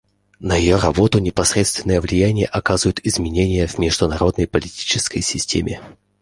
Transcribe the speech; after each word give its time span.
На 0.39 0.55
ее 0.55 0.77
работу 0.77 1.19
непосредственное 1.19 2.01
влияние 2.01 2.47
оказывают 2.47 2.99
изменения 3.03 3.67
в 3.67 3.77
международной 3.77 4.47
политической 4.47 5.21
системе. 5.21 5.79